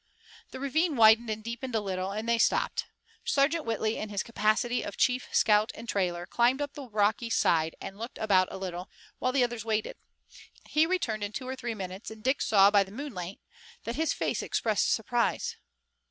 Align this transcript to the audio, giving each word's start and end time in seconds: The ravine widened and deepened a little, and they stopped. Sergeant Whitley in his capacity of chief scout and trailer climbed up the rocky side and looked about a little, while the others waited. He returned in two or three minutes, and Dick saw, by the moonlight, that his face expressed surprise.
The 0.49 0.59
ravine 0.59 0.95
widened 0.95 1.29
and 1.29 1.43
deepened 1.43 1.75
a 1.75 1.79
little, 1.79 2.11
and 2.11 2.27
they 2.27 2.39
stopped. 2.39 2.85
Sergeant 3.23 3.65
Whitley 3.65 3.97
in 3.97 4.09
his 4.09 4.23
capacity 4.23 4.81
of 4.81 4.97
chief 4.97 5.27
scout 5.31 5.71
and 5.75 5.87
trailer 5.87 6.25
climbed 6.25 6.59
up 6.59 6.73
the 6.73 6.89
rocky 6.89 7.29
side 7.29 7.75
and 7.79 7.99
looked 7.99 8.17
about 8.17 8.47
a 8.49 8.57
little, 8.57 8.89
while 9.19 9.31
the 9.31 9.43
others 9.43 9.63
waited. 9.63 9.97
He 10.67 10.87
returned 10.87 11.23
in 11.23 11.33
two 11.33 11.47
or 11.47 11.55
three 11.55 11.75
minutes, 11.75 12.09
and 12.09 12.23
Dick 12.23 12.41
saw, 12.41 12.71
by 12.71 12.83
the 12.83 12.89
moonlight, 12.91 13.41
that 13.83 13.95
his 13.95 14.11
face 14.11 14.41
expressed 14.41 14.91
surprise. 14.91 15.57